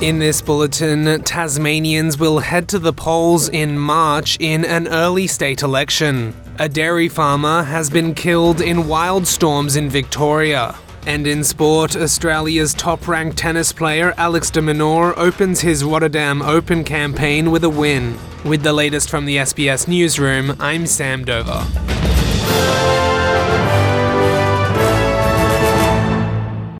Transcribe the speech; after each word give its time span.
In 0.00 0.20
this 0.20 0.40
bulletin, 0.40 1.22
Tasmanians 1.24 2.20
will 2.20 2.38
head 2.38 2.68
to 2.68 2.78
the 2.78 2.92
polls 2.92 3.48
in 3.48 3.76
March 3.76 4.36
in 4.38 4.64
an 4.64 4.86
early 4.86 5.26
state 5.26 5.62
election. 5.62 6.34
A 6.60 6.68
dairy 6.68 7.08
farmer 7.08 7.64
has 7.64 7.90
been 7.90 8.14
killed 8.14 8.60
in 8.60 8.86
wild 8.86 9.26
storms 9.26 9.74
in 9.74 9.90
Victoria. 9.90 10.76
And 11.04 11.26
in 11.26 11.42
sport, 11.42 11.96
Australia's 11.96 12.74
top 12.74 13.08
ranked 13.08 13.38
tennis 13.38 13.72
player 13.72 14.14
Alex 14.16 14.50
de 14.52 14.60
Minaur 14.62 15.14
opens 15.16 15.62
his 15.62 15.82
Rotterdam 15.82 16.42
Open 16.42 16.84
campaign 16.84 17.50
with 17.50 17.64
a 17.64 17.70
win. 17.70 18.16
With 18.44 18.62
the 18.62 18.72
latest 18.72 19.10
from 19.10 19.26
the 19.26 19.38
SBS 19.38 19.88
Newsroom, 19.88 20.54
I'm 20.60 20.86
Sam 20.86 21.24
Dover. 21.24 21.66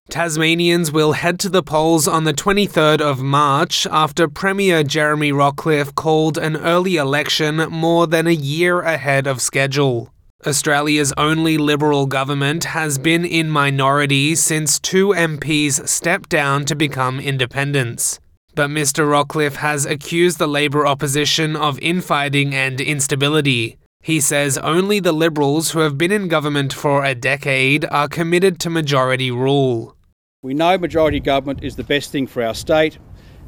Tasmanians 0.09 0.91
will 0.91 1.11
head 1.11 1.39
to 1.39 1.49
the 1.49 1.61
polls 1.61 2.07
on 2.07 2.23
the 2.23 2.33
23rd 2.33 2.99
of 2.99 3.21
March 3.21 3.85
after 3.91 4.27
Premier 4.27 4.83
Jeremy 4.83 5.31
Rockliff 5.31 5.93
called 5.93 6.37
an 6.37 6.57
early 6.57 6.95
election 6.95 7.57
more 7.69 8.07
than 8.07 8.25
a 8.25 8.31
year 8.31 8.81
ahead 8.81 9.27
of 9.27 9.39
schedule. 9.39 10.11
Australia's 10.47 11.13
only 11.15 11.59
Liberal 11.59 12.07
government 12.07 12.63
has 12.63 12.97
been 12.97 13.23
in 13.23 13.51
minority 13.51 14.33
since 14.33 14.79
two 14.79 15.09
MPs 15.09 15.87
stepped 15.87 16.29
down 16.29 16.65
to 16.65 16.75
become 16.75 17.19
independents. 17.19 18.19
But 18.55 18.71
Mr. 18.71 19.05
Rockliff 19.05 19.57
has 19.57 19.85
accused 19.85 20.39
the 20.39 20.47
Labor 20.47 20.87
opposition 20.87 21.55
of 21.55 21.77
infighting 21.79 22.55
and 22.55 22.81
instability. 22.81 23.77
He 24.01 24.21
says 24.21 24.57
only 24.57 24.99
the 24.99 25.11
Liberals 25.11 25.71
who 25.71 25.79
have 25.79 25.97
been 25.97 26.11
in 26.11 26.29
government 26.29 26.73
for 26.73 27.05
a 27.05 27.13
decade 27.13 27.85
are 27.91 28.07
committed 28.07 28.59
to 28.61 28.69
majority 28.69 29.29
rule. 29.29 29.95
We 30.41 30.53
know 30.53 30.77
majority 30.77 31.19
government 31.19 31.65
is 31.65 31.75
the 31.75 31.83
best 31.83 32.13
thing 32.13 32.25
for 32.25 32.41
our 32.41 32.53
state, 32.53 32.97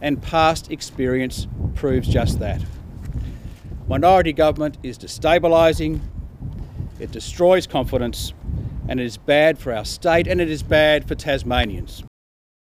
and 0.02 0.22
past 0.22 0.70
experience 0.70 1.48
proves 1.74 2.06
just 2.06 2.40
that. 2.40 2.62
Minority 3.88 4.34
government 4.34 4.78
is 4.84 4.98
destabilising, 4.98 6.02
it 7.00 7.12
destroys 7.12 7.66
confidence, 7.66 8.34
and 8.90 9.00
it 9.00 9.06
is 9.06 9.16
bad 9.16 9.58
for 9.58 9.72
our 9.72 9.86
state 9.86 10.28
and 10.28 10.42
it 10.42 10.50
is 10.50 10.64
bad 10.64 11.08
for 11.08 11.16
Tasmanians. 11.16 12.04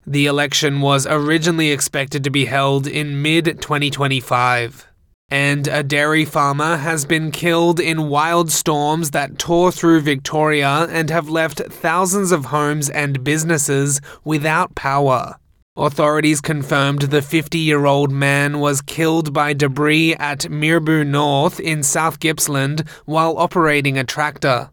The 0.07 0.27
election 0.27 0.79
was 0.79 1.05
originally 1.05 1.71
expected 1.71 2.23
to 2.23 2.29
be 2.29 2.45
held 2.45 2.87
in 2.87 3.21
mid 3.21 3.45
2025 3.45 4.90
and 5.31 5.67
a 5.69 5.81
dairy 5.81 6.25
farmer 6.25 6.75
has 6.75 7.05
been 7.05 7.31
killed 7.31 7.79
in 7.79 8.09
wild 8.09 8.51
storms 8.51 9.11
that 9.11 9.39
tore 9.39 9.71
through 9.71 10.01
Victoria 10.01 10.85
and 10.91 11.09
have 11.09 11.29
left 11.29 11.59
thousands 11.59 12.33
of 12.33 12.45
homes 12.45 12.89
and 12.89 13.23
businesses 13.23 14.01
without 14.25 14.75
power. 14.75 15.37
Authorities 15.77 16.41
confirmed 16.41 17.03
the 17.03 17.21
50 17.21 17.57
year 17.57 17.85
old 17.85 18.11
man 18.11 18.59
was 18.59 18.81
killed 18.81 19.31
by 19.31 19.53
debris 19.53 20.13
at 20.15 20.51
Mirboo 20.51 21.05
North 21.05 21.61
in 21.61 21.81
South 21.81 22.19
Gippsland 22.19 22.83
while 23.05 23.37
operating 23.37 23.97
a 23.97 24.03
tractor. 24.03 24.69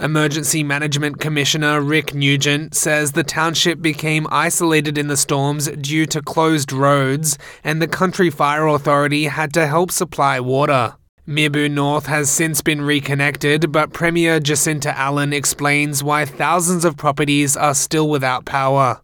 Emergency 0.00 0.64
Management 0.64 1.20
Commissioner 1.20 1.82
Rick 1.82 2.14
Nugent 2.14 2.74
says 2.74 3.12
the 3.12 3.22
township 3.22 3.82
became 3.82 4.26
isolated 4.30 4.96
in 4.96 5.08
the 5.08 5.16
storms 5.16 5.68
due 5.68 6.06
to 6.06 6.22
closed 6.22 6.72
roads, 6.72 7.36
and 7.62 7.82
the 7.82 7.88
Country 7.88 8.30
Fire 8.30 8.66
Authority 8.66 9.24
had 9.24 9.52
to 9.52 9.66
help 9.66 9.90
supply 9.90 10.40
water. 10.40 10.96
Mirboo 11.26 11.70
North 11.70 12.06
has 12.06 12.30
since 12.30 12.62
been 12.62 12.80
reconnected, 12.80 13.70
but 13.70 13.92
Premier 13.92 14.40
Jacinta 14.40 14.96
Allan 14.98 15.34
explains 15.34 16.02
why 16.02 16.24
thousands 16.24 16.86
of 16.86 16.96
properties 16.96 17.54
are 17.54 17.74
still 17.74 18.08
without 18.08 18.46
power. 18.46 19.02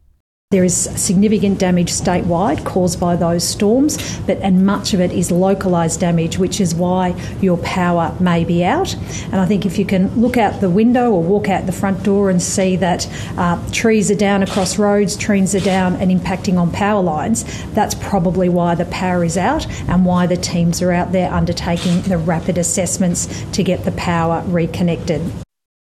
There 0.53 0.63
is 0.63 0.77
significant 0.77 1.59
damage 1.59 1.91
statewide 1.91 2.65
caused 2.65 3.01
by 3.01 3.17
those 3.17 3.43
storms, 3.43 3.99
but 4.29 4.39
and 4.39 4.65
much 4.65 4.95
of 4.95 5.01
it 5.01 5.11
is 5.11 5.33
localised 5.33 5.99
damage, 5.99 6.39
which 6.39 6.61
is 6.61 6.73
why 6.73 7.21
your 7.41 7.57
power 7.57 8.15
may 8.21 8.45
be 8.45 8.65
out. 8.65 8.95
And 9.25 9.41
I 9.41 9.47
think 9.47 9.67
if 9.67 9.77
you 9.77 9.85
can 9.85 10.09
look 10.15 10.37
out 10.37 10.61
the 10.61 10.71
window 10.71 11.11
or 11.11 11.21
walk 11.21 11.49
out 11.49 11.67
the 11.67 11.73
front 11.73 12.05
door 12.05 12.31
and 12.31 12.41
see 12.41 12.77
that 12.77 13.09
uh, 13.37 13.61
trees 13.73 14.09
are 14.09 14.15
down 14.15 14.45
across 14.45 14.79
roads, 14.79 15.17
trees 15.17 15.53
are 15.57 15.59
down 15.59 15.97
and 15.97 16.13
impacting 16.13 16.59
on 16.59 16.71
power 16.71 17.03
lines, 17.03 17.43
that's 17.73 17.97
probably 17.97 18.49
why 18.49 18.77
the 18.77 18.85
power 18.85 19.25
is 19.25 19.37
out 19.37 19.67
and 19.89 20.07
why 20.07 20.29
the 20.29 20.37
teams 20.37 20.81
are 20.81 20.93
out 20.93 21.11
there 21.11 21.29
undertaking 21.33 22.03
the 22.03 22.19
rapid 22.19 22.57
assessments 22.57 23.27
to 23.51 23.65
get 23.65 23.85
the 23.85 23.91
power 23.91 24.45
reconnected. 24.47 25.21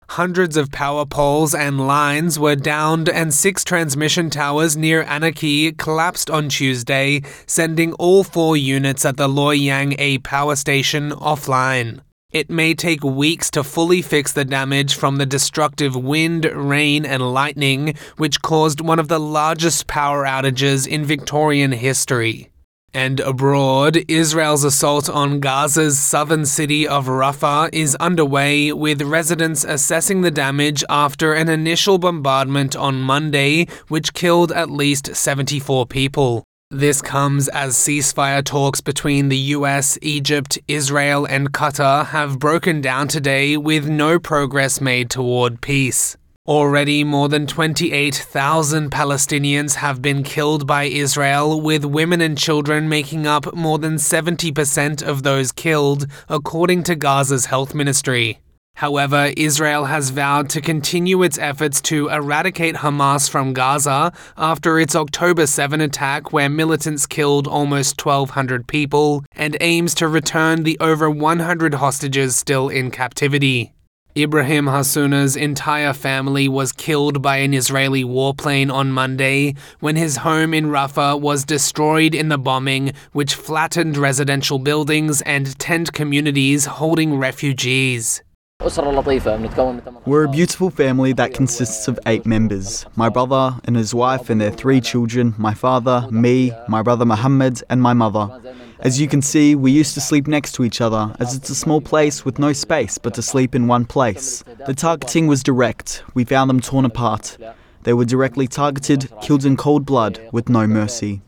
Hundreds 0.09 0.55
of 0.55 0.71
power 0.71 1.05
poles 1.05 1.55
and 1.55 1.87
lines 1.87 2.39
were 2.39 2.55
downed, 2.55 3.09
and 3.09 3.33
six 3.33 3.63
transmission 3.63 4.29
towers 4.29 4.77
near 4.77 5.03
Anakie 5.03 5.77
collapsed 5.77 6.29
on 6.29 6.47
Tuesday, 6.47 7.21
sending 7.47 7.91
all 7.93 8.23
four 8.23 8.55
units 8.55 9.03
at 9.03 9.17
the 9.17 9.27
Loy 9.27 9.53
Yang 9.53 9.95
A 9.97 10.19
power 10.19 10.55
station 10.55 11.11
offline. 11.11 12.01
It 12.31 12.49
may 12.49 12.73
take 12.73 13.03
weeks 13.03 13.49
to 13.51 13.63
fully 13.63 14.01
fix 14.01 14.33
the 14.33 14.45
damage 14.45 14.95
from 14.95 15.17
the 15.17 15.25
destructive 15.25 15.95
wind, 15.95 16.45
rain, 16.53 17.05
and 17.05 17.33
lightning, 17.33 17.95
which 18.17 18.41
caused 18.41 18.81
one 18.81 18.99
of 18.99 19.07
the 19.07 19.19
largest 19.19 19.87
power 19.87 20.25
outages 20.25 20.87
in 20.87 21.05
Victorian 21.05 21.71
history. 21.71 22.49
And 22.95 23.19
abroad, 23.19 23.97
Israel's 24.07 24.63
assault 24.63 25.09
on 25.09 25.41
Gaza's 25.41 25.99
southern 25.99 26.45
city 26.45 26.87
of 26.87 27.07
Rafah 27.07 27.67
is 27.73 27.93
underway, 27.95 28.71
with 28.71 29.01
residents 29.01 29.65
assessing 29.65 30.21
the 30.21 30.31
damage 30.31 30.81
after 30.87 31.33
an 31.33 31.49
initial 31.49 31.97
bombardment 31.97 32.73
on 32.73 33.01
Monday, 33.01 33.67
which 33.89 34.13
killed 34.13 34.53
at 34.53 34.69
least 34.69 35.13
74 35.13 35.87
people. 35.87 36.45
This 36.71 37.01
comes 37.01 37.49
as 37.49 37.75
ceasefire 37.75 38.45
talks 38.45 38.79
between 38.79 39.27
the 39.27 39.53
US, 39.57 39.99
Egypt, 40.01 40.57
Israel, 40.69 41.25
and 41.25 41.51
Qatar 41.51 42.05
have 42.05 42.39
broken 42.39 42.79
down 42.79 43.09
today 43.09 43.57
with 43.57 43.89
no 43.89 44.19
progress 44.19 44.79
made 44.79 45.09
toward 45.09 45.59
peace. 45.59 46.15
Already, 46.47 47.03
more 47.03 47.27
than 47.27 47.47
28,000 47.47 48.91
Palestinians 48.91 49.75
have 49.77 49.99
been 49.99 50.21
killed 50.21 50.67
by 50.67 50.83
Israel, 50.83 51.59
with 51.59 51.83
women 51.83 52.21
and 52.21 52.37
children 52.37 52.87
making 52.87 53.25
up 53.25 53.55
more 53.55 53.79
than 53.79 53.95
70% 53.95 55.01
of 55.01 55.23
those 55.23 55.51
killed, 55.51 56.05
according 56.29 56.83
to 56.83 56.95
Gaza's 56.95 57.47
health 57.47 57.73
ministry. 57.73 58.41
However, 58.75 59.33
Israel 59.35 59.85
has 59.85 60.11
vowed 60.11 60.49
to 60.49 60.61
continue 60.61 61.23
its 61.23 61.39
efforts 61.39 61.81
to 61.81 62.09
eradicate 62.09 62.75
Hamas 62.75 63.27
from 63.27 63.53
Gaza 63.53 64.13
after 64.37 64.79
its 64.79 64.95
October 64.95 65.47
7 65.47 65.81
attack, 65.81 66.31
where 66.31 66.47
militants 66.47 67.07
killed 67.07 67.47
almost 67.47 68.05
1,200 68.05 68.67
people, 68.67 69.25
and 69.31 69.57
aims 69.61 69.95
to 69.95 70.07
return 70.07 70.61
the 70.61 70.77
over 70.79 71.09
100 71.09 71.73
hostages 71.73 72.35
still 72.35 72.69
in 72.69 72.91
captivity. 72.91 73.74
Ibrahim 74.17 74.67
Hassuna's 74.67 75.35
entire 75.35 75.91
family 75.91 76.47
was 76.47 76.71
killed 76.71 77.21
by 77.21 77.35
an 77.39 77.53
Israeli 77.53 78.05
warplane 78.05 78.71
on 78.71 78.93
Monday 78.93 79.55
when 79.81 79.97
his 79.97 80.15
home 80.15 80.53
in 80.53 80.67
Rafah 80.67 81.19
was 81.19 81.43
destroyed 81.43 82.15
in 82.15 82.29
the 82.29 82.37
bombing, 82.37 82.93
which 83.11 83.35
flattened 83.35 83.97
residential 83.97 84.57
buildings 84.57 85.21
and 85.23 85.59
tent 85.59 85.91
communities 85.91 86.63
holding 86.63 87.17
refugees. 87.17 88.21
We're 88.65 90.23
a 90.23 90.29
beautiful 90.29 90.71
family 90.71 91.13
that 91.13 91.35
consists 91.35 91.87
of 91.87 91.99
eight 92.07 92.25
members 92.25 92.83
my 92.95 93.09
brother 93.09 93.59
and 93.65 93.75
his 93.75 93.93
wife 93.93 94.31
and 94.31 94.41
their 94.41 94.49
three 94.49 94.81
children, 94.81 95.35
my 95.37 95.53
father, 95.53 96.07
me, 96.09 96.51
my 96.67 96.81
brother 96.81 97.05
Muhammad, 97.05 97.61
and 97.69 97.79
my 97.79 97.93
mother. 97.93 98.41
As 98.79 98.99
you 98.99 99.07
can 99.07 99.21
see, 99.21 99.53
we 99.53 99.71
used 99.71 99.93
to 99.93 100.01
sleep 100.01 100.25
next 100.25 100.53
to 100.53 100.63
each 100.63 100.81
other, 100.81 101.15
as 101.19 101.35
it's 101.35 101.51
a 101.51 101.55
small 101.55 101.79
place 101.79 102.25
with 102.25 102.39
no 102.39 102.53
space 102.53 102.97
but 102.97 103.13
to 103.13 103.21
sleep 103.21 103.53
in 103.53 103.67
one 103.67 103.85
place. 103.85 104.43
The 104.65 104.73
targeting 104.73 105.27
was 105.27 105.43
direct, 105.43 106.03
we 106.15 106.23
found 106.25 106.49
them 106.49 106.59
torn 106.59 106.85
apart. 106.85 107.37
They 107.83 107.93
were 107.93 108.05
directly 108.05 108.47
targeted, 108.47 109.11
killed 109.21 109.45
in 109.45 109.57
cold 109.57 109.85
blood, 109.85 110.19
with 110.31 110.49
no 110.49 110.65
mercy. 110.65 111.21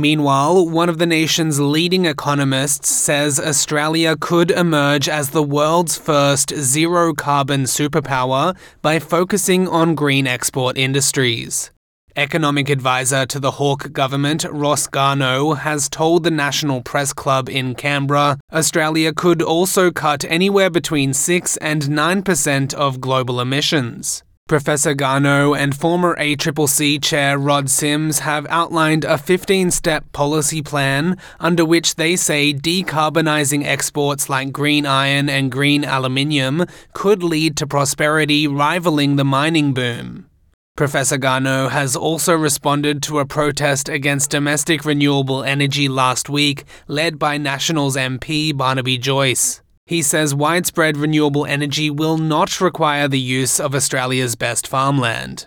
Meanwhile, 0.00 0.68
one 0.68 0.88
of 0.88 0.98
the 0.98 1.06
nation's 1.06 1.58
leading 1.58 2.04
economists 2.04 2.88
says 2.90 3.40
Australia 3.40 4.14
could 4.20 4.50
emerge 4.50 5.08
as 5.08 5.30
the 5.30 5.42
world's 5.42 5.96
first 5.96 6.54
zero 6.54 7.14
carbon 7.14 7.62
superpower 7.62 8.54
by 8.82 8.98
focusing 8.98 9.66
on 9.66 9.94
green 9.94 10.26
export 10.26 10.76
industries. 10.76 11.70
Economic 12.14 12.68
advisor 12.68 13.26
to 13.26 13.38
the 13.38 13.52
Hawke 13.52 13.92
government, 13.92 14.44
Ross 14.50 14.86
Garnaut, 14.86 15.58
has 15.58 15.88
told 15.88 16.24
the 16.24 16.30
National 16.30 16.80
Press 16.82 17.12
Club 17.12 17.48
in 17.48 17.74
Canberra 17.74 18.38
Australia 18.52 19.12
could 19.12 19.42
also 19.42 19.90
cut 19.90 20.24
anywhere 20.24 20.70
between 20.70 21.12
6 21.12 21.56
and 21.58 21.82
9% 21.82 22.74
of 22.74 23.00
global 23.00 23.40
emissions. 23.40 24.22
Professor 24.48 24.94
Garnaut 24.94 25.58
and 25.58 25.76
former 25.76 26.14
ACCC 26.14 27.02
Chair 27.02 27.36
Rod 27.36 27.68
Sims 27.68 28.20
have 28.20 28.46
outlined 28.48 29.04
a 29.04 29.18
15 29.18 29.72
step 29.72 30.04
policy 30.12 30.62
plan 30.62 31.18
under 31.40 31.64
which 31.64 31.96
they 31.96 32.14
say 32.14 32.54
decarbonising 32.54 33.64
exports 33.64 34.28
like 34.28 34.52
green 34.52 34.86
iron 34.86 35.28
and 35.28 35.50
green 35.50 35.82
aluminium 35.82 36.64
could 36.92 37.24
lead 37.24 37.56
to 37.56 37.66
prosperity 37.66 38.46
rivaling 38.46 39.16
the 39.16 39.24
mining 39.24 39.74
boom. 39.74 40.30
Professor 40.76 41.18
Garnaut 41.18 41.70
has 41.70 41.96
also 41.96 42.32
responded 42.36 43.02
to 43.02 43.18
a 43.18 43.26
protest 43.26 43.88
against 43.88 44.30
domestic 44.30 44.84
renewable 44.84 45.42
energy 45.42 45.88
last 45.88 46.28
week, 46.28 46.62
led 46.86 47.18
by 47.18 47.36
Nationals 47.36 47.96
MP 47.96 48.56
Barnaby 48.56 48.96
Joyce. 48.96 49.60
He 49.86 50.02
says 50.02 50.34
widespread 50.34 50.96
renewable 50.96 51.46
energy 51.46 51.90
will 51.90 52.18
not 52.18 52.60
require 52.60 53.06
the 53.06 53.20
use 53.20 53.60
of 53.60 53.72
Australia's 53.72 54.34
best 54.34 54.66
farmland. 54.66 55.46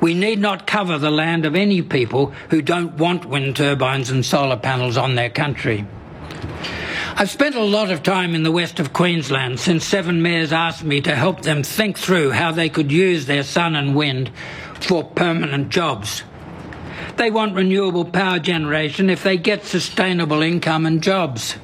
We 0.00 0.14
need 0.14 0.38
not 0.38 0.68
cover 0.68 0.96
the 0.96 1.10
land 1.10 1.44
of 1.44 1.56
any 1.56 1.82
people 1.82 2.26
who 2.50 2.62
don't 2.62 2.94
want 2.98 3.24
wind 3.24 3.56
turbines 3.56 4.10
and 4.10 4.24
solar 4.24 4.56
panels 4.56 4.96
on 4.96 5.16
their 5.16 5.30
country. 5.30 5.84
I've 7.16 7.30
spent 7.30 7.56
a 7.56 7.64
lot 7.64 7.90
of 7.90 8.04
time 8.04 8.36
in 8.36 8.44
the 8.44 8.52
west 8.52 8.78
of 8.78 8.92
Queensland 8.92 9.58
since 9.58 9.84
seven 9.84 10.22
mayors 10.22 10.52
asked 10.52 10.84
me 10.84 11.00
to 11.00 11.16
help 11.16 11.42
them 11.42 11.64
think 11.64 11.98
through 11.98 12.30
how 12.30 12.52
they 12.52 12.68
could 12.68 12.92
use 12.92 13.26
their 13.26 13.42
sun 13.42 13.74
and 13.74 13.96
wind 13.96 14.30
for 14.80 15.02
permanent 15.02 15.70
jobs. 15.70 16.22
They 17.16 17.32
want 17.32 17.56
renewable 17.56 18.04
power 18.04 18.38
generation 18.38 19.10
if 19.10 19.24
they 19.24 19.36
get 19.36 19.64
sustainable 19.64 20.42
income 20.42 20.86
and 20.86 21.02
jobs. 21.02 21.56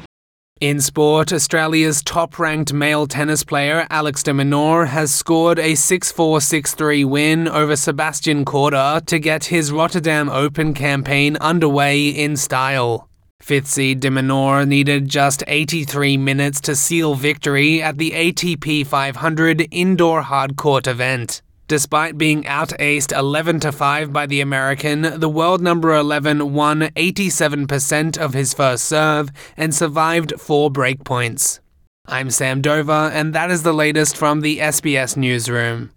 In 0.60 0.80
sport, 0.80 1.32
Australia's 1.32 2.00
top 2.00 2.38
ranked 2.38 2.72
male 2.72 3.08
tennis 3.08 3.42
player 3.42 3.88
Alex 3.90 4.22
de 4.22 4.30
Minaur 4.30 4.86
has 4.86 5.12
scored 5.12 5.58
a 5.58 5.74
6 5.74 6.12
4 6.12 6.40
6 6.40 6.74
3 6.76 7.04
win 7.04 7.48
over 7.48 7.74
Sebastian 7.74 8.44
Korda 8.44 9.04
to 9.06 9.18
get 9.18 9.46
his 9.46 9.72
Rotterdam 9.72 10.28
Open 10.28 10.72
campaign 10.72 11.36
underway 11.40 12.06
in 12.06 12.36
style. 12.36 13.08
Fifth 13.42 13.66
seed 13.66 13.98
de 13.98 14.10
Minaur 14.10 14.64
needed 14.64 15.08
just 15.08 15.42
83 15.48 16.16
minutes 16.18 16.60
to 16.60 16.76
seal 16.76 17.16
victory 17.16 17.82
at 17.82 17.98
the 17.98 18.12
ATP 18.12 18.86
500 18.86 19.66
indoor 19.72 20.22
hardcourt 20.22 20.86
event. 20.86 21.42
Despite 21.66 22.18
being 22.18 22.46
out-aced 22.46 23.16
11 23.16 23.60
to 23.60 23.72
5 23.72 24.12
by 24.12 24.26
the 24.26 24.42
American, 24.42 25.18
the 25.18 25.30
world 25.30 25.62
number 25.62 25.94
11 25.94 26.52
won 26.52 26.80
87% 26.80 28.18
of 28.18 28.34
his 28.34 28.52
first 28.52 28.84
serve 28.84 29.30
and 29.56 29.74
survived 29.74 30.34
four 30.38 30.70
breakpoints. 30.70 31.60
I'm 32.06 32.28
Sam 32.30 32.60
Dover, 32.60 33.10
and 33.14 33.34
that 33.34 33.50
is 33.50 33.62
the 33.62 33.72
latest 33.72 34.14
from 34.14 34.42
the 34.42 34.58
SBS 34.58 35.16
newsroom. 35.16 35.90